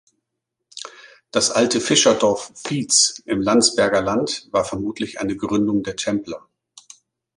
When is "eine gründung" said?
5.19-5.83